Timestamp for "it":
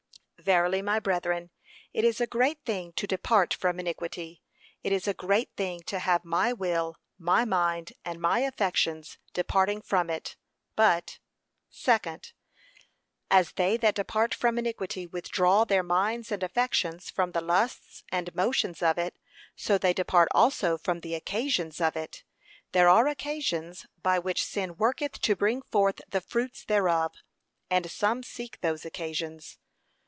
1.93-2.03, 4.81-4.91, 10.09-10.37, 18.97-19.19, 21.95-22.23